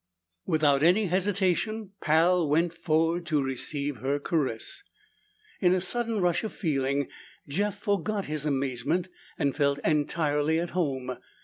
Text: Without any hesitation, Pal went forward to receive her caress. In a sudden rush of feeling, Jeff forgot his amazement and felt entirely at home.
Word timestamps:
Without 0.47 0.81
any 0.81 1.05
hesitation, 1.05 1.91
Pal 2.01 2.49
went 2.49 2.73
forward 2.73 3.23
to 3.27 3.39
receive 3.43 3.97
her 3.97 4.17
caress. 4.19 4.81
In 5.59 5.75
a 5.75 5.79
sudden 5.79 6.19
rush 6.21 6.43
of 6.43 6.51
feeling, 6.53 7.07
Jeff 7.47 7.77
forgot 7.77 8.25
his 8.25 8.43
amazement 8.43 9.09
and 9.37 9.55
felt 9.55 9.77
entirely 9.85 10.59
at 10.59 10.71
home. 10.71 11.17